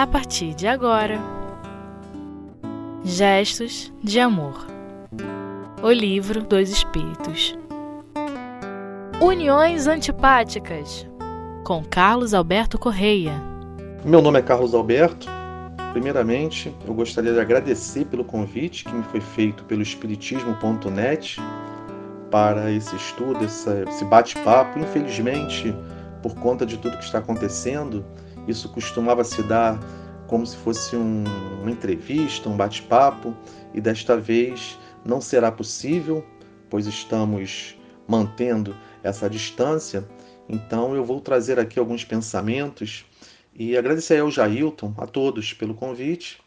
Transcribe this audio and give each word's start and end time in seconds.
a 0.00 0.06
partir 0.06 0.54
de 0.54 0.66
agora. 0.66 1.18
Gestos 3.04 3.92
de 4.02 4.18
Amor 4.18 4.66
O 5.82 5.90
Livro 5.90 6.42
dos 6.42 6.70
Espíritos 6.70 7.54
Uniões 9.20 9.86
Antipáticas 9.86 11.06
com 11.64 11.84
Carlos 11.84 12.32
Alberto 12.32 12.78
Correia. 12.78 13.34
Meu 14.02 14.22
nome 14.22 14.38
é 14.38 14.42
Carlos 14.42 14.72
Alberto. 14.72 15.28
Primeiramente, 15.92 16.74
eu 16.86 16.94
gostaria 16.94 17.34
de 17.34 17.40
agradecer 17.40 18.06
pelo 18.06 18.24
convite 18.24 18.84
que 18.84 18.94
me 18.94 19.02
foi 19.02 19.20
feito 19.20 19.64
pelo 19.64 19.82
Espiritismo.net 19.82 21.38
para 22.30 22.72
esse 22.72 22.96
estudo, 22.96 23.44
esse 23.44 24.04
bate-papo. 24.06 24.78
Infelizmente, 24.78 25.76
por 26.22 26.34
conta 26.36 26.64
de 26.64 26.78
tudo 26.78 26.96
que 26.96 27.04
está 27.04 27.18
acontecendo, 27.18 28.02
isso 28.46 28.68
costumava 28.68 29.24
se 29.24 29.42
dar 29.42 29.78
como 30.26 30.46
se 30.46 30.56
fosse 30.56 30.94
um, 30.94 31.24
uma 31.60 31.70
entrevista, 31.70 32.48
um 32.48 32.56
bate-papo, 32.56 33.34
e 33.74 33.80
desta 33.80 34.16
vez 34.16 34.78
não 35.04 35.20
será 35.20 35.50
possível, 35.50 36.24
pois 36.68 36.86
estamos 36.86 37.76
mantendo 38.06 38.76
essa 39.02 39.28
distância. 39.28 40.06
Então 40.48 40.94
eu 40.94 41.04
vou 41.04 41.20
trazer 41.20 41.58
aqui 41.58 41.78
alguns 41.78 42.04
pensamentos 42.04 43.04
e 43.54 43.76
agradecer 43.76 44.20
ao 44.20 44.30
Jailton, 44.30 44.94
a 44.98 45.06
todos 45.06 45.52
pelo 45.52 45.74
convite, 45.74 46.40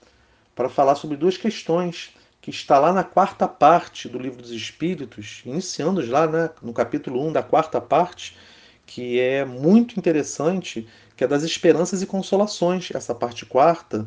para 0.55 0.69
falar 0.69 0.95
sobre 0.95 1.17
duas 1.17 1.37
questões 1.37 2.13
que 2.41 2.49
está 2.49 2.77
lá 2.77 2.91
na 2.91 3.03
quarta 3.03 3.47
parte 3.47 4.09
do 4.09 4.19
Livro 4.19 4.41
dos 4.41 4.51
Espíritos, 4.51 5.41
iniciando 5.45 6.05
lá 6.09 6.27
né, 6.27 6.49
no 6.61 6.73
capítulo 6.73 7.25
1 7.27 7.31
da 7.31 7.41
quarta 7.41 7.79
parte, 7.79 8.37
que 8.85 9.19
é 9.19 9.45
muito 9.45 9.97
interessante, 9.97 10.87
que 11.23 11.25
é 11.25 11.27
das 11.27 11.43
esperanças 11.43 12.01
e 12.01 12.05
consolações, 12.05 12.89
essa 12.93 13.15
parte 13.15 13.45
quarta, 13.45 14.05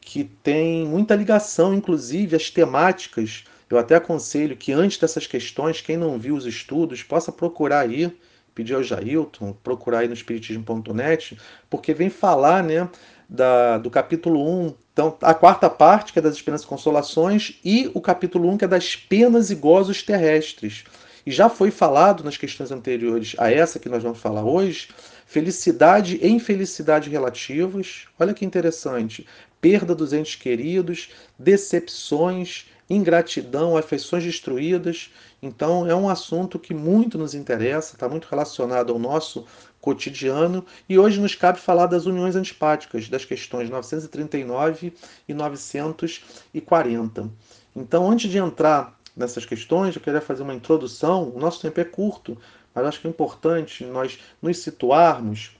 que 0.00 0.24
tem 0.24 0.84
muita 0.84 1.14
ligação, 1.14 1.72
inclusive, 1.72 2.34
às 2.34 2.50
temáticas. 2.50 3.44
Eu 3.70 3.78
até 3.78 3.94
aconselho 3.94 4.56
que 4.56 4.72
antes 4.72 4.98
dessas 4.98 5.28
questões, 5.28 5.80
quem 5.80 5.96
não 5.96 6.18
viu 6.18 6.34
os 6.34 6.44
estudos, 6.44 7.04
possa 7.04 7.30
procurar 7.30 7.80
aí, 7.80 8.12
pedir 8.52 8.74
ao 8.74 8.82
Jailton, 8.82 9.52
procurar 9.62 10.00
aí 10.00 10.08
no 10.08 10.14
espiritismo.net, 10.14 11.38
porque 11.70 11.94
vem 11.94 12.10
falar 12.10 12.64
né, 12.64 12.88
da, 13.28 13.78
do 13.78 13.88
capítulo 13.88 14.44
1, 14.66 14.74
então, 14.92 15.16
a 15.22 15.34
quarta 15.34 15.70
parte, 15.70 16.12
que 16.12 16.18
é 16.18 16.22
das 16.22 16.34
esperanças 16.34 16.64
e 16.64 16.68
consolações, 16.68 17.60
e 17.64 17.88
o 17.94 18.00
capítulo 18.00 18.48
1, 18.50 18.58
que 18.58 18.64
é 18.64 18.68
das 18.68 18.96
penas 18.96 19.52
e 19.52 19.54
gozos 19.54 20.02
terrestres. 20.02 20.82
E 21.24 21.30
já 21.30 21.48
foi 21.48 21.70
falado 21.70 22.24
nas 22.24 22.36
questões 22.36 22.72
anteriores 22.72 23.36
a 23.38 23.52
essa 23.52 23.78
que 23.78 23.88
nós 23.88 24.02
vamos 24.02 24.18
falar 24.18 24.44
hoje, 24.44 24.88
felicidade 25.26 26.18
e 26.22 26.28
infelicidade 26.28 27.10
relativas. 27.10 28.06
Olha 28.18 28.32
que 28.32 28.44
interessante. 28.44 29.26
Perda 29.60 29.94
dos 29.94 30.12
entes 30.12 30.36
queridos, 30.36 31.10
decepções, 31.38 32.66
ingratidão, 32.88 33.76
afeições 33.76 34.24
destruídas. 34.24 35.10
Então, 35.42 35.86
é 35.86 35.94
um 35.94 36.08
assunto 36.08 36.58
que 36.58 36.72
muito 36.72 37.18
nos 37.18 37.34
interessa, 37.34 37.94
está 37.94 38.08
muito 38.08 38.28
relacionado 38.30 38.92
ao 38.92 38.98
nosso 38.98 39.44
cotidiano. 39.80 40.64
E 40.88 40.98
hoje 40.98 41.20
nos 41.20 41.34
cabe 41.34 41.58
falar 41.58 41.86
das 41.86 42.06
uniões 42.06 42.36
antipáticas, 42.36 43.08
das 43.08 43.24
questões 43.24 43.68
939 43.68 44.94
e 45.28 45.34
940. 45.34 47.28
Então, 47.74 48.10
antes 48.10 48.30
de 48.30 48.38
entrar 48.38 48.95
nessas 49.16 49.46
questões, 49.46 49.94
eu 49.94 50.02
queria 50.02 50.20
fazer 50.20 50.42
uma 50.42 50.54
introdução. 50.54 51.32
O 51.34 51.40
nosso 51.40 51.62
tempo 51.62 51.80
é 51.80 51.84
curto, 51.84 52.36
mas 52.74 52.84
acho 52.84 53.00
que 53.00 53.06
é 53.06 53.10
importante 53.10 53.84
nós 53.84 54.18
nos 54.42 54.58
situarmos 54.58 55.56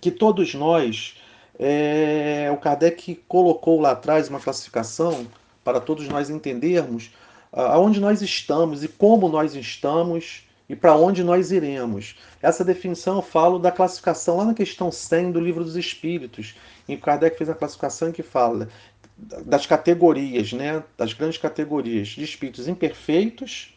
que 0.00 0.10
todos 0.10 0.54
nós, 0.54 1.16
é, 1.58 2.50
o 2.52 2.58
Kardec 2.58 3.22
colocou 3.26 3.80
lá 3.80 3.92
atrás 3.92 4.28
uma 4.28 4.38
classificação 4.38 5.26
para 5.64 5.80
todos 5.80 6.06
nós 6.06 6.28
entendermos 6.28 7.10
aonde 7.50 8.00
nós 8.00 8.20
estamos 8.20 8.84
e 8.84 8.88
como 8.88 9.28
nós 9.28 9.54
estamos 9.54 10.44
e 10.68 10.76
para 10.76 10.96
onde 10.96 11.22
nós 11.22 11.50
iremos. 11.52 12.16
Essa 12.42 12.64
definição 12.64 13.16
eu 13.16 13.22
falo 13.22 13.58
da 13.58 13.70
classificação 13.70 14.36
lá 14.36 14.44
na 14.44 14.54
questão 14.54 14.90
100 14.90 15.32
do 15.32 15.40
Livro 15.40 15.64
dos 15.64 15.76
Espíritos, 15.76 16.54
em 16.88 16.96
que 16.96 17.02
Kardec 17.02 17.38
fez 17.38 17.48
a 17.48 17.54
classificação 17.54 18.12
que 18.12 18.22
fala 18.22 18.68
das 19.16 19.64
categorias, 19.64 20.52
né, 20.52 20.84
das 20.96 21.12
grandes 21.12 21.38
categorias 21.38 22.08
de 22.08 22.22
espíritos 22.22 22.68
imperfeitos, 22.68 23.74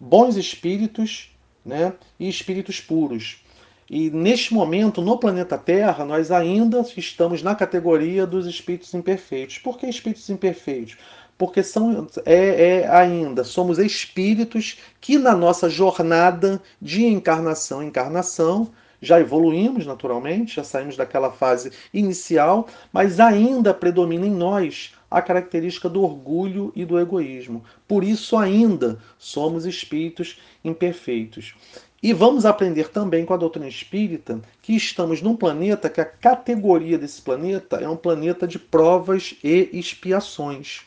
bons 0.00 0.36
espíritos 0.36 1.30
né, 1.64 1.92
e 2.18 2.28
espíritos 2.28 2.80
puros. 2.80 3.44
E 3.88 4.10
neste 4.10 4.54
momento, 4.54 5.02
no 5.02 5.18
planeta 5.18 5.58
Terra, 5.58 6.04
nós 6.04 6.30
ainda 6.30 6.80
estamos 6.96 7.42
na 7.42 7.54
categoria 7.54 8.26
dos 8.26 8.46
espíritos 8.46 8.94
imperfeitos. 8.94 9.58
Por 9.58 9.76
que 9.76 9.86
espíritos 9.86 10.28
imperfeitos? 10.30 10.96
Porque 11.36 11.62
são, 11.62 12.06
é, 12.24 12.80
é 12.80 12.88
ainda 12.88 13.44
somos 13.44 13.78
espíritos 13.78 14.78
que 15.00 15.18
na 15.18 15.34
nossa 15.34 15.68
jornada 15.68 16.62
de 16.80 17.04
encarnação 17.04 17.82
em 17.82 17.88
encarnação 17.88 18.70
já 19.04 19.20
evoluímos 19.20 19.86
naturalmente, 19.86 20.56
já 20.56 20.64
saímos 20.64 20.96
daquela 20.96 21.30
fase 21.30 21.70
inicial, 21.92 22.66
mas 22.92 23.20
ainda 23.20 23.74
predomina 23.74 24.26
em 24.26 24.30
nós 24.30 24.94
a 25.10 25.22
característica 25.22 25.88
do 25.88 26.02
orgulho 26.02 26.72
e 26.74 26.84
do 26.84 26.98
egoísmo. 26.98 27.62
Por 27.86 28.02
isso, 28.02 28.36
ainda 28.36 28.98
somos 29.18 29.64
espíritos 29.64 30.40
imperfeitos. 30.64 31.54
E 32.02 32.12
vamos 32.12 32.44
aprender 32.44 32.88
também 32.88 33.24
com 33.24 33.32
a 33.32 33.36
doutrina 33.38 33.66
espírita 33.66 34.40
que 34.60 34.74
estamos 34.74 35.22
num 35.22 35.34
planeta 35.34 35.88
que 35.88 36.00
a 36.00 36.04
categoria 36.04 36.98
desse 36.98 37.22
planeta 37.22 37.76
é 37.76 37.88
um 37.88 37.96
planeta 37.96 38.46
de 38.46 38.58
provas 38.58 39.34
e 39.42 39.70
expiações. 39.72 40.82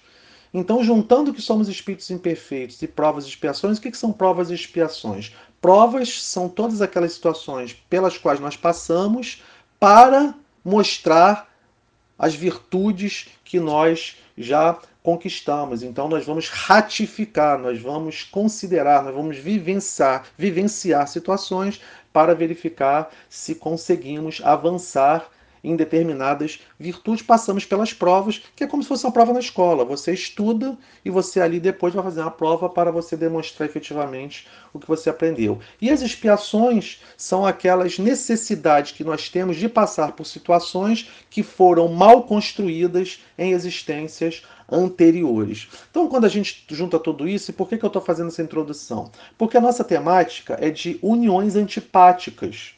Então, 0.53 0.83
juntando 0.83 1.33
que 1.33 1.41
somos 1.41 1.67
espíritos 1.69 2.09
imperfeitos 2.11 2.81
e 2.81 2.87
provas 2.87 3.25
e 3.25 3.29
expiações, 3.29 3.77
o 3.77 3.81
que 3.81 3.97
são 3.97 4.11
provas 4.11 4.49
e 4.49 4.53
expiações? 4.53 5.33
Provas 5.61 6.23
são 6.23 6.47
todas 6.47 6.81
aquelas 6.81 7.13
situações 7.13 7.73
pelas 7.89 8.17
quais 8.17 8.39
nós 8.39 8.55
passamos 8.55 9.43
para 9.79 10.33
mostrar 10.63 11.47
as 12.17 12.33
virtudes 12.33 13.27
que 13.43 13.59
nós 13.59 14.17
já 14.37 14.77
conquistamos. 15.01 15.83
Então 15.83 16.07
nós 16.07 16.25
vamos 16.25 16.49
ratificar, 16.49 17.57
nós 17.57 17.79
vamos 17.79 18.23
considerar, 18.23 19.03
nós 19.03 19.15
vamos 19.15 19.37
vivenciar, 19.37 20.25
vivenciar 20.37 21.07
situações 21.07 21.81
para 22.11 22.35
verificar 22.35 23.09
se 23.29 23.55
conseguimos 23.55 24.41
avançar 24.43 25.29
em 25.63 25.75
determinadas 25.75 26.59
virtudes, 26.79 27.25
passamos 27.25 27.65
pelas 27.65 27.93
provas, 27.93 28.41
que 28.55 28.63
é 28.63 28.67
como 28.67 28.83
se 28.83 28.89
fosse 28.89 29.05
uma 29.05 29.11
prova 29.11 29.33
na 29.33 29.39
escola. 29.39 29.85
Você 29.85 30.13
estuda 30.13 30.77
e 31.03 31.09
você 31.09 31.41
ali 31.41 31.59
depois 31.59 31.93
vai 31.93 32.03
fazer 32.03 32.21
uma 32.21 32.31
prova 32.31 32.69
para 32.69 32.91
você 32.91 33.17
demonstrar 33.17 33.67
efetivamente 33.67 34.47
o 34.73 34.79
que 34.79 34.87
você 34.87 35.09
aprendeu. 35.09 35.59
E 35.81 35.89
as 35.89 36.01
expiações 36.01 37.01
são 37.15 37.45
aquelas 37.45 37.97
necessidades 37.99 38.91
que 38.91 39.03
nós 39.03 39.29
temos 39.29 39.57
de 39.57 39.67
passar 39.67 40.11
por 40.13 40.25
situações 40.25 41.09
que 41.29 41.43
foram 41.43 41.87
mal 41.87 42.23
construídas 42.23 43.19
em 43.37 43.51
existências 43.51 44.43
anteriores. 44.69 45.67
Então, 45.89 46.07
quando 46.07 46.25
a 46.25 46.29
gente 46.29 46.65
junta 46.69 46.99
tudo 46.99 47.27
isso, 47.27 47.51
e 47.51 47.53
por 47.53 47.69
que, 47.69 47.77
que 47.77 47.85
eu 47.85 47.87
estou 47.87 48.01
fazendo 48.01 48.27
essa 48.27 48.41
introdução? 48.41 49.11
Porque 49.37 49.57
a 49.57 49.61
nossa 49.61 49.83
temática 49.83 50.57
é 50.59 50.69
de 50.69 50.99
uniões 51.01 51.55
antipáticas. 51.55 52.76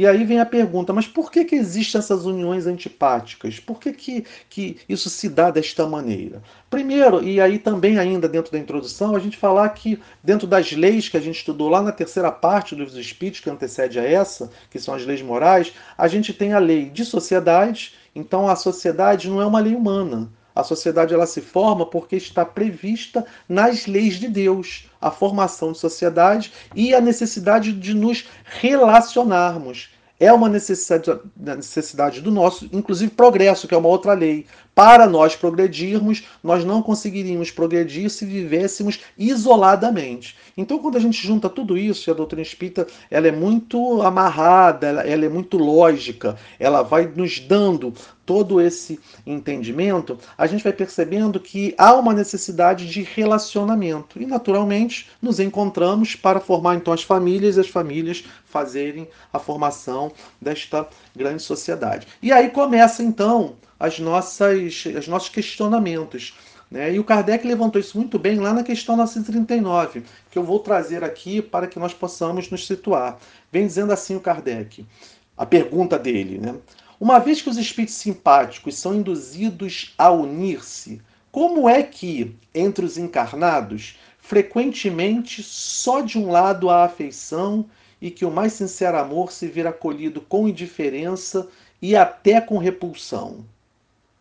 E 0.00 0.06
aí 0.06 0.24
vem 0.24 0.40
a 0.40 0.46
pergunta, 0.46 0.94
mas 0.94 1.06
por 1.06 1.30
que, 1.30 1.44
que 1.44 1.54
existem 1.54 1.98
essas 1.98 2.24
uniões 2.24 2.66
antipáticas? 2.66 3.60
Por 3.60 3.78
que, 3.78 3.92
que, 3.92 4.24
que 4.48 4.78
isso 4.88 5.10
se 5.10 5.28
dá 5.28 5.50
desta 5.50 5.86
maneira? 5.86 6.42
Primeiro, 6.70 7.22
e 7.22 7.38
aí 7.38 7.58
também 7.58 7.98
ainda 7.98 8.26
dentro 8.26 8.50
da 8.50 8.58
introdução, 8.58 9.14
a 9.14 9.18
gente 9.18 9.36
falar 9.36 9.68
que 9.68 10.00
dentro 10.24 10.46
das 10.46 10.72
leis 10.72 11.10
que 11.10 11.18
a 11.18 11.20
gente 11.20 11.36
estudou 11.36 11.68
lá 11.68 11.82
na 11.82 11.92
terceira 11.92 12.32
parte 12.32 12.74
dos 12.74 12.96
Espíritos, 12.96 13.40
que 13.40 13.50
antecede 13.50 14.00
a 14.00 14.02
essa, 14.02 14.50
que 14.70 14.78
são 14.78 14.94
as 14.94 15.04
leis 15.04 15.20
morais, 15.20 15.74
a 15.98 16.08
gente 16.08 16.32
tem 16.32 16.54
a 16.54 16.58
lei 16.58 16.88
de 16.88 17.04
sociedade, 17.04 17.92
então 18.14 18.48
a 18.48 18.56
sociedade 18.56 19.28
não 19.28 19.38
é 19.42 19.44
uma 19.44 19.60
lei 19.60 19.74
humana. 19.74 20.32
A 20.60 20.64
sociedade 20.64 21.14
ela 21.14 21.26
se 21.26 21.40
forma 21.40 21.86
porque 21.86 22.16
está 22.16 22.44
prevista 22.44 23.24
nas 23.48 23.86
leis 23.86 24.14
de 24.14 24.28
Deus 24.28 24.88
a 25.00 25.10
formação 25.10 25.72
de 25.72 25.78
sociedade 25.78 26.52
e 26.74 26.94
a 26.94 27.00
necessidade 27.00 27.72
de 27.72 27.94
nos 27.94 28.28
relacionarmos. 28.44 29.90
É 30.20 30.30
uma 30.30 30.50
necessidade, 30.50 32.20
do 32.20 32.30
nosso, 32.30 32.68
inclusive 32.74 33.10
progresso, 33.10 33.66
que 33.66 33.74
é 33.74 33.78
uma 33.78 33.88
outra 33.88 34.12
lei. 34.12 34.44
Para 34.74 35.06
nós 35.06 35.34
progredirmos, 35.34 36.24
nós 36.44 36.62
não 36.62 36.82
conseguiríamos 36.82 37.50
progredir 37.50 38.10
se 38.10 38.26
vivêssemos 38.26 39.00
isoladamente. 39.16 40.36
Então, 40.58 40.78
quando 40.78 40.96
a 40.96 41.00
gente 41.00 41.26
junta 41.26 41.48
tudo 41.48 41.76
isso, 41.76 42.08
e 42.08 42.10
a 42.10 42.14
doutrina 42.14 42.42
espírita 42.42 42.86
ela 43.10 43.28
é 43.28 43.32
muito 43.32 44.02
amarrada, 44.02 44.88
ela, 44.88 45.02
ela 45.08 45.24
é 45.24 45.28
muito 45.30 45.56
lógica, 45.56 46.36
ela 46.58 46.82
vai 46.82 47.06
nos 47.06 47.40
dando 47.40 47.94
todo 48.30 48.60
esse 48.60 49.00
entendimento, 49.26 50.16
a 50.38 50.46
gente 50.46 50.62
vai 50.62 50.72
percebendo 50.72 51.40
que 51.40 51.74
há 51.76 51.92
uma 51.94 52.14
necessidade 52.14 52.88
de 52.88 53.02
relacionamento. 53.02 54.22
E, 54.22 54.24
naturalmente, 54.24 55.10
nos 55.20 55.40
encontramos 55.40 56.14
para 56.14 56.38
formar 56.38 56.76
então 56.76 56.94
as 56.94 57.02
famílias 57.02 57.56
e 57.56 57.60
as 57.60 57.68
famílias 57.68 58.22
fazerem 58.44 59.08
a 59.32 59.40
formação 59.40 60.12
desta 60.40 60.88
grande 61.16 61.42
sociedade. 61.42 62.06
E 62.22 62.30
aí 62.30 62.50
começa 62.50 63.02
então 63.02 63.56
as 63.80 63.98
nossas, 63.98 64.84
os 64.84 65.08
nossos 65.08 65.28
questionamentos. 65.28 66.38
Né? 66.70 66.94
E 66.94 67.00
o 67.00 67.04
Kardec 67.04 67.44
levantou 67.44 67.80
isso 67.80 67.98
muito 67.98 68.16
bem 68.16 68.38
lá 68.38 68.54
na 68.54 68.62
questão 68.62 68.96
939, 68.96 70.04
que 70.30 70.38
eu 70.38 70.44
vou 70.44 70.60
trazer 70.60 71.02
aqui 71.02 71.42
para 71.42 71.66
que 71.66 71.80
nós 71.80 71.92
possamos 71.92 72.48
nos 72.48 72.64
situar. 72.64 73.18
Vem 73.50 73.66
dizendo 73.66 73.92
assim 73.92 74.14
o 74.14 74.20
Kardec, 74.20 74.86
a 75.36 75.44
pergunta 75.44 75.98
dele, 75.98 76.38
né? 76.38 76.54
Uma 77.00 77.18
vez 77.18 77.40
que 77.40 77.48
os 77.48 77.56
espíritos 77.56 77.94
simpáticos 77.94 78.76
são 78.76 78.94
induzidos 78.94 79.94
a 79.96 80.10
unir-se, 80.10 81.00
como 81.32 81.66
é 81.66 81.82
que, 81.82 82.36
entre 82.54 82.84
os 82.84 82.98
encarnados, 82.98 83.98
frequentemente 84.18 85.42
só 85.42 86.02
de 86.02 86.18
um 86.18 86.30
lado 86.30 86.68
há 86.68 86.84
afeição 86.84 87.64
e 88.02 88.10
que 88.10 88.26
o 88.26 88.30
mais 88.30 88.52
sincero 88.52 88.98
amor 88.98 89.32
se 89.32 89.46
vira 89.46 89.70
acolhido 89.70 90.20
com 90.20 90.46
indiferença 90.46 91.48
e 91.80 91.96
até 91.96 92.38
com 92.38 92.58
repulsão? 92.58 93.46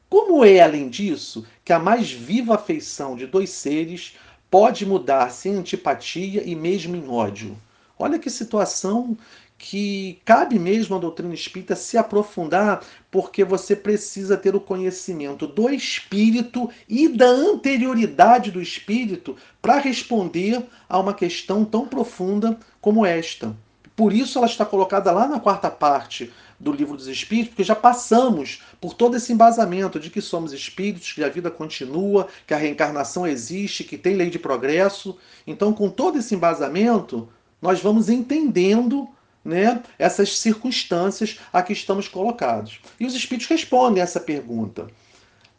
Como 0.09 0.45
é, 0.45 0.61
além 0.61 0.87
disso, 0.87 1.45
que 1.65 1.73
a 1.73 1.79
mais 1.79 2.09
viva 2.09 2.55
afeição 2.55 3.13
de 3.17 3.27
dois 3.27 3.49
seres 3.49 4.15
pode 4.49 4.85
mudar-se 4.85 5.49
em 5.49 5.55
antipatia 5.55 6.43
e 6.45 6.55
mesmo 6.55 6.95
em 6.95 7.09
ódio? 7.09 7.57
Olha 7.97 8.17
que 8.17 8.29
situação 8.29 9.17
que 9.59 10.19
cabe 10.23 10.57
mesmo 10.57 10.95
à 10.95 10.99
doutrina 10.99 11.33
espírita 11.33 11.75
se 11.75 11.97
aprofundar, 11.97 12.81
porque 13.11 13.43
você 13.43 13.75
precisa 13.75 14.37
ter 14.37 14.55
o 14.55 14.61
conhecimento 14.61 15.45
do 15.45 15.69
espírito 15.69 16.69
e 16.87 17.09
da 17.09 17.27
anterioridade 17.27 18.51
do 18.51 18.61
espírito 18.61 19.35
para 19.61 19.77
responder 19.77 20.65
a 20.87 20.97
uma 20.97 21.13
questão 21.13 21.65
tão 21.65 21.85
profunda 21.85 22.57
como 22.79 23.05
esta. 23.05 23.53
Por 23.97 24.13
isso 24.13 24.37
ela 24.37 24.47
está 24.47 24.65
colocada 24.65 25.11
lá 25.11 25.27
na 25.27 25.41
quarta 25.41 25.69
parte 25.69 26.31
do 26.57 26.71
livro 26.71 26.95
dos 26.95 27.07
espíritos, 27.07 27.49
porque 27.49 27.63
já 27.65 27.75
passamos 27.75 28.61
por 28.79 28.93
todo 28.93 29.17
esse 29.17 29.33
embasamento 29.33 29.99
de 29.99 30.09
que 30.09 30.21
somos 30.21 30.53
espíritos, 30.53 31.11
que 31.11 31.21
a 31.21 31.29
vida 31.29 31.51
continua, 31.51 32.29
que 32.47 32.53
a 32.53 32.57
reencarnação 32.57 33.27
existe, 33.27 33.83
que 33.83 33.97
tem 33.97 34.15
lei 34.15 34.29
de 34.29 34.39
progresso. 34.39 35.17
Então, 35.45 35.73
com 35.73 35.89
todo 35.89 36.17
esse 36.17 36.33
embasamento, 36.33 37.27
nós 37.61 37.81
vamos 37.81 38.07
entendendo 38.07 39.09
né, 39.43 39.81
essas 39.97 40.37
circunstâncias 40.39 41.39
a 41.51 41.61
que 41.61 41.73
estamos 41.73 42.07
colocados. 42.07 42.79
E 42.99 43.05
os 43.05 43.13
espíritos 43.13 43.47
respondem 43.47 44.01
essa 44.01 44.19
pergunta. 44.19 44.87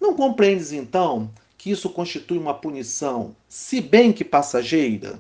Não 0.01 0.15
compreendes 0.15 0.73
então 0.73 1.31
que 1.59 1.71
isso 1.71 1.91
constitui 1.91 2.39
uma 2.39 2.55
punição, 2.55 3.37
se 3.49 3.81
bem 3.81 4.13
que 4.13 4.25
passageira? 4.25 5.19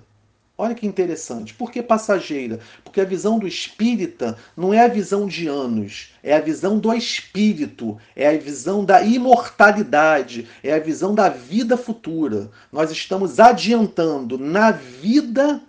Olha 0.60 0.74
que 0.74 0.86
interessante. 0.86 1.54
Por 1.54 1.70
que 1.70 1.82
passageira? 1.82 2.60
Porque 2.84 3.00
a 3.00 3.04
visão 3.06 3.38
do 3.38 3.48
espírita 3.48 4.36
não 4.54 4.74
é 4.74 4.80
a 4.84 4.88
visão 4.88 5.26
de 5.26 5.46
anos, 5.46 6.12
é 6.22 6.34
a 6.34 6.40
visão 6.40 6.78
do 6.78 6.92
espírito, 6.92 7.96
é 8.14 8.28
a 8.28 8.36
visão 8.36 8.84
da 8.84 9.02
imortalidade, 9.02 10.46
é 10.62 10.74
a 10.74 10.78
visão 10.78 11.14
da 11.14 11.30
vida 11.30 11.78
futura. 11.78 12.50
Nós 12.70 12.90
estamos 12.90 13.40
adiantando 13.40 14.36
na 14.36 14.70
vida 14.70 15.62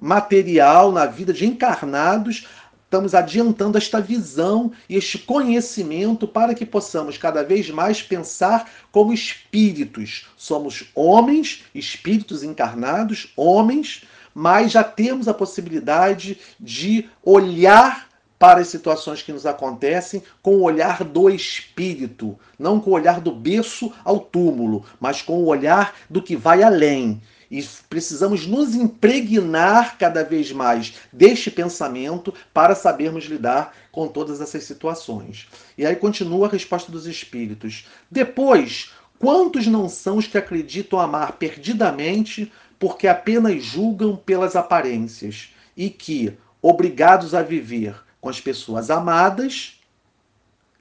material, 0.00 0.92
na 0.92 1.06
vida 1.06 1.32
de 1.32 1.46
encarnados, 1.46 2.46
estamos 2.84 3.14
adiantando 3.14 3.78
esta 3.78 4.00
visão 4.00 4.70
e 4.86 4.96
este 4.96 5.18
conhecimento 5.18 6.28
para 6.28 6.54
que 6.54 6.66
possamos 6.66 7.16
cada 7.16 7.42
vez 7.42 7.70
mais 7.70 8.02
pensar 8.02 8.70
como 8.90 9.14
espíritos. 9.14 10.26
Somos 10.36 10.84
homens, 10.94 11.64
espíritos 11.74 12.42
encarnados, 12.42 13.32
homens, 13.34 14.04
mas 14.34 14.72
já 14.72 14.84
temos 14.84 15.26
a 15.26 15.32
possibilidade 15.32 16.38
de 16.60 17.08
olhar 17.24 18.11
para 18.42 18.58
as 18.58 18.66
situações 18.66 19.22
que 19.22 19.32
nos 19.32 19.46
acontecem 19.46 20.20
com 20.42 20.56
o 20.56 20.62
olhar 20.62 21.04
do 21.04 21.30
espírito, 21.30 22.36
não 22.58 22.80
com 22.80 22.90
o 22.90 22.94
olhar 22.94 23.20
do 23.20 23.30
berço 23.30 23.92
ao 24.04 24.18
túmulo, 24.18 24.84
mas 24.98 25.22
com 25.22 25.34
o 25.34 25.46
olhar 25.46 25.94
do 26.10 26.20
que 26.20 26.34
vai 26.34 26.60
além. 26.60 27.22
E 27.48 27.62
precisamos 27.88 28.44
nos 28.44 28.74
impregnar 28.74 29.96
cada 29.96 30.24
vez 30.24 30.50
mais 30.50 30.94
deste 31.12 31.52
pensamento 31.52 32.34
para 32.52 32.74
sabermos 32.74 33.26
lidar 33.26 33.76
com 33.92 34.08
todas 34.08 34.40
essas 34.40 34.64
situações. 34.64 35.46
E 35.78 35.86
aí 35.86 35.94
continua 35.94 36.48
a 36.48 36.50
resposta 36.50 36.90
dos 36.90 37.06
espíritos. 37.06 37.86
Depois, 38.10 38.90
quantos 39.20 39.68
não 39.68 39.88
são 39.88 40.16
os 40.16 40.26
que 40.26 40.36
acreditam 40.36 40.98
amar 40.98 41.34
perdidamente 41.34 42.50
porque 42.76 43.06
apenas 43.06 43.62
julgam 43.62 44.16
pelas 44.16 44.56
aparências 44.56 45.50
e 45.76 45.88
que, 45.88 46.36
obrigados 46.60 47.36
a 47.36 47.42
viver 47.42 47.94
com 48.22 48.28
as 48.28 48.40
pessoas 48.40 48.88
amadas, 48.88 49.80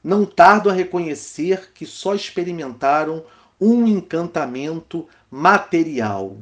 não 0.04 0.26
tardam 0.26 0.72
a 0.72 0.76
reconhecer 0.76 1.72
que 1.74 1.88
só 1.88 2.14
experimentaram 2.14 3.26
um 3.60 3.88
encantamento 3.88 5.08
material. 5.30 6.38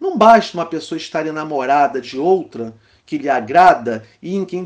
Não 0.00 0.16
basta 0.16 0.56
uma 0.56 0.64
pessoa 0.64 0.96
estar 0.96 1.26
enamorada 1.26 2.00
de 2.00 2.18
outra 2.18 2.74
que 3.04 3.18
lhe 3.18 3.28
agrada 3.28 4.02
e 4.22 4.34
em 4.34 4.46
quem, 4.46 4.64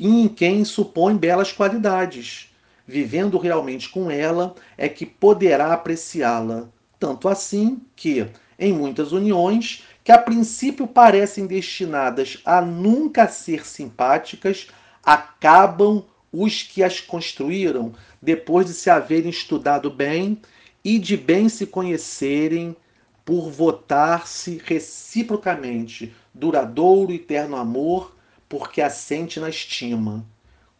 em 0.00 0.26
quem 0.26 0.64
supõe 0.64 1.16
belas 1.16 1.52
qualidades. 1.52 2.52
Vivendo 2.84 3.38
realmente 3.38 3.88
com 3.88 4.10
ela 4.10 4.52
é 4.76 4.88
que 4.88 5.06
poderá 5.06 5.72
apreciá-la. 5.72 6.68
Tanto 6.98 7.28
assim 7.28 7.80
que, 7.94 8.26
em 8.58 8.72
muitas 8.72 9.12
uniões, 9.12 9.84
que 10.02 10.10
a 10.10 10.18
princípio 10.18 10.88
parecem 10.88 11.46
destinadas 11.46 12.40
a 12.44 12.60
nunca 12.60 13.28
ser 13.28 13.64
simpáticas, 13.64 14.68
acabam 15.02 16.04
os 16.32 16.62
que 16.62 16.82
as 16.82 17.00
construíram 17.00 17.94
depois 18.20 18.66
de 18.66 18.74
se 18.74 18.90
haverem 18.90 19.30
estudado 19.30 19.90
bem 19.90 20.40
e 20.84 20.98
de 20.98 21.16
bem 21.16 21.48
se 21.48 21.66
conhecerem 21.66 22.76
por 23.24 23.50
votar-se 23.50 24.60
reciprocamente 24.64 26.14
duradouro 26.32 27.12
e 27.12 27.18
terno 27.18 27.56
amor, 27.56 28.16
porque 28.48 28.80
assente 28.80 29.38
na 29.38 29.50
estima. 29.50 30.24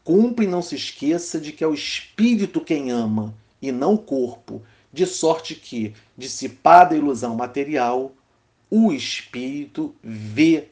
Cumpre 0.02 0.46
e 0.46 0.48
não 0.48 0.62
se 0.62 0.74
esqueça 0.74 1.38
de 1.38 1.52
que 1.52 1.62
é 1.62 1.66
o 1.66 1.74
espírito 1.74 2.62
quem 2.62 2.90
ama, 2.90 3.34
e 3.60 3.70
não 3.70 3.94
o 3.94 3.98
corpo, 3.98 4.62
de 4.90 5.04
sorte 5.04 5.54
que, 5.54 5.92
dissipada 6.16 6.94
a 6.94 6.98
ilusão 6.98 7.34
material, 7.34 8.12
o 8.70 8.92
espírito 8.92 9.94
vê 10.02 10.68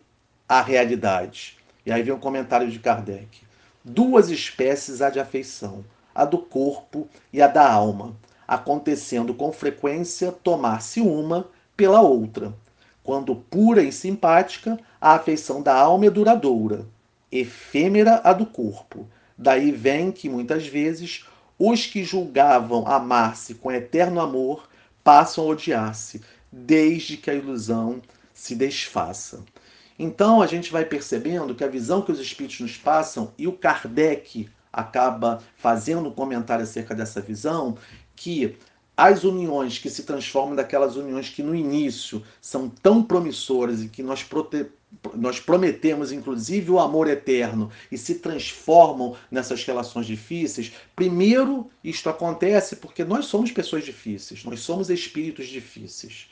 a 0.48 0.62
realidade. 0.62 1.55
E 1.86 1.92
aí 1.92 2.02
vem 2.02 2.12
o 2.12 2.16
um 2.16 2.20
comentário 2.20 2.68
de 2.68 2.80
Kardec. 2.80 3.46
Duas 3.84 4.28
espécies 4.28 5.00
há 5.00 5.08
de 5.08 5.20
afeição, 5.20 5.84
a 6.12 6.24
do 6.24 6.38
corpo 6.38 7.08
e 7.32 7.40
a 7.40 7.46
da 7.46 7.70
alma, 7.70 8.16
acontecendo 8.46 9.32
com 9.32 9.52
frequência 9.52 10.32
tomar-se 10.32 11.00
uma 11.00 11.48
pela 11.76 12.00
outra. 12.00 12.52
Quando 13.04 13.36
pura 13.36 13.84
e 13.84 13.92
simpática, 13.92 14.76
a 15.00 15.14
afeição 15.14 15.62
da 15.62 15.76
alma 15.76 16.06
é 16.06 16.10
duradoura, 16.10 16.84
efêmera 17.30 18.20
a 18.24 18.32
do 18.32 18.46
corpo. 18.46 19.06
Daí 19.38 19.70
vem 19.70 20.10
que 20.10 20.28
muitas 20.28 20.66
vezes 20.66 21.24
os 21.56 21.86
que 21.86 22.02
julgavam 22.02 22.84
amar-se 22.84 23.54
com 23.54 23.70
eterno 23.70 24.20
amor 24.20 24.68
passam 25.04 25.44
a 25.44 25.46
odiar-se, 25.46 26.20
desde 26.50 27.16
que 27.16 27.30
a 27.30 27.34
ilusão 27.34 28.02
se 28.34 28.56
desfaça. 28.56 29.44
Então 29.98 30.42
a 30.42 30.46
gente 30.46 30.70
vai 30.70 30.84
percebendo 30.84 31.54
que 31.54 31.64
a 31.64 31.68
visão 31.68 32.02
que 32.02 32.12
os 32.12 32.20
espíritos 32.20 32.60
nos 32.60 32.76
passam, 32.76 33.32
e 33.38 33.46
o 33.46 33.52
Kardec 33.52 34.48
acaba 34.72 35.42
fazendo 35.56 36.08
um 36.08 36.12
comentário 36.12 36.62
acerca 36.62 36.94
dessa 36.94 37.20
visão, 37.20 37.78
que 38.14 38.56
as 38.96 39.24
uniões 39.24 39.78
que 39.78 39.90
se 39.90 40.04
transformam 40.04 40.56
daquelas 40.56 40.96
uniões 40.96 41.28
que 41.28 41.42
no 41.42 41.54
início 41.54 42.22
são 42.40 42.68
tão 42.68 43.02
promissoras 43.02 43.82
e 43.82 43.88
que 43.88 44.02
nós, 44.02 44.22
prote... 44.22 44.66
nós 45.14 45.38
prometemos, 45.38 46.12
inclusive, 46.12 46.70
o 46.70 46.78
amor 46.78 47.06
eterno 47.06 47.70
e 47.92 47.98
se 47.98 48.16
transformam 48.16 49.14
nessas 49.30 49.62
relações 49.64 50.06
difíceis, 50.06 50.72
primeiro 50.94 51.70
isto 51.84 52.08
acontece 52.08 52.76
porque 52.76 53.04
nós 53.04 53.26
somos 53.26 53.50
pessoas 53.50 53.84
difíceis, 53.84 54.44
nós 54.44 54.60
somos 54.60 54.88
espíritos 54.88 55.46
difíceis. 55.46 56.28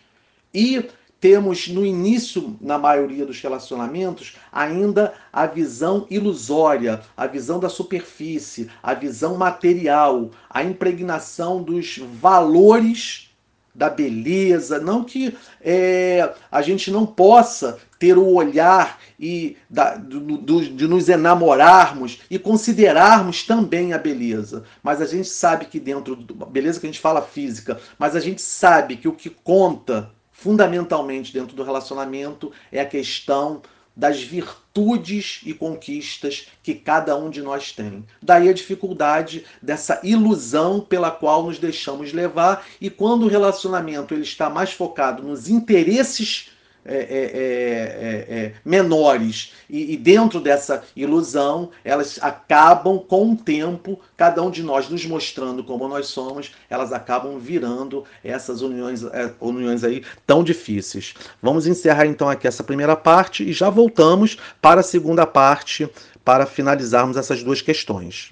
E 0.54 0.88
temos 1.24 1.68
no 1.68 1.86
início, 1.86 2.54
na 2.60 2.76
maioria 2.76 3.24
dos 3.24 3.40
relacionamentos, 3.40 4.36
ainda 4.52 5.14
a 5.32 5.46
visão 5.46 6.06
ilusória, 6.10 7.00
a 7.16 7.26
visão 7.26 7.58
da 7.58 7.70
superfície, 7.70 8.68
a 8.82 8.92
visão 8.92 9.34
material, 9.34 10.32
a 10.50 10.62
impregnação 10.62 11.62
dos 11.62 11.96
valores 12.20 13.30
da 13.74 13.88
beleza, 13.88 14.78
não 14.78 15.02
que 15.02 15.34
é, 15.62 16.30
a 16.52 16.60
gente 16.60 16.90
não 16.90 17.06
possa 17.06 17.78
ter 17.98 18.18
o 18.18 18.34
olhar 18.34 19.00
e 19.18 19.56
da, 19.70 19.96
do, 19.96 20.20
do, 20.20 20.60
de 20.60 20.86
nos 20.86 21.08
enamorarmos 21.08 22.20
e 22.30 22.38
considerarmos 22.38 23.44
também 23.44 23.94
a 23.94 23.98
beleza. 23.98 24.64
Mas 24.82 25.00
a 25.00 25.06
gente 25.06 25.30
sabe 25.30 25.64
que 25.64 25.80
dentro 25.80 26.16
da 26.16 26.44
beleza 26.44 26.78
que 26.78 26.86
a 26.86 26.90
gente 26.90 27.00
fala 27.00 27.22
física, 27.22 27.80
mas 27.98 28.14
a 28.14 28.20
gente 28.20 28.42
sabe 28.42 28.98
que 28.98 29.08
o 29.08 29.12
que 29.14 29.30
conta 29.30 30.12
fundamentalmente 30.34 31.32
dentro 31.32 31.56
do 31.56 31.62
relacionamento 31.62 32.52
é 32.70 32.80
a 32.80 32.84
questão 32.84 33.62
das 33.96 34.20
virtudes 34.20 35.40
e 35.44 35.54
conquistas 35.54 36.48
que 36.62 36.74
cada 36.74 37.16
um 37.16 37.30
de 37.30 37.40
nós 37.40 37.70
tem. 37.70 38.04
Daí 38.20 38.48
a 38.48 38.52
dificuldade 38.52 39.44
dessa 39.62 40.00
ilusão 40.02 40.80
pela 40.80 41.12
qual 41.12 41.44
nos 41.44 41.60
deixamos 41.60 42.12
levar 42.12 42.66
e 42.80 42.90
quando 42.90 43.22
o 43.22 43.28
relacionamento 43.28 44.12
ele 44.12 44.24
está 44.24 44.50
mais 44.50 44.72
focado 44.72 45.22
nos 45.22 45.48
interesses 45.48 46.50
é, 46.84 46.96
é, 46.96 48.34
é, 48.36 48.36
é, 48.36 48.52
menores. 48.64 49.52
E, 49.68 49.94
e, 49.94 49.96
dentro 49.96 50.40
dessa 50.40 50.82
ilusão 50.94 51.70
elas 51.82 52.18
acabam 52.20 52.98
com 52.98 53.32
o 53.32 53.36
tempo 53.36 53.98
cada 54.16 54.42
um 54.42 54.50
de 54.50 54.62
nós 54.62 54.88
nos 54.88 55.04
mostrando 55.06 55.64
como 55.64 55.88
nós 55.88 56.08
somos 56.08 56.52
elas 56.68 56.92
acabam 56.92 57.38
virando 57.38 58.04
essas 58.22 58.60
uniões 58.60 59.02
uniões 59.40 59.82
aí 59.82 60.04
tão 60.26 60.44
difíceis. 60.44 61.14
Vamos 61.42 61.66
encerrar 61.66 62.06
então 62.06 62.28
aqui 62.28 62.46
essa 62.46 62.62
primeira 62.62 62.96
parte 62.96 63.42
e 63.42 63.52
já 63.52 63.70
voltamos 63.70 64.36
para 64.60 64.80
a 64.80 64.84
segunda 64.84 65.26
parte 65.26 65.88
para 66.24 66.46
finalizarmos 66.46 67.16
essas 67.16 67.42
duas 67.42 67.60
questões 67.60 68.30